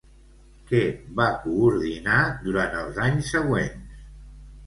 [0.69, 0.79] Què
[1.19, 2.15] va coordinar
[2.47, 4.01] durant els anys següents?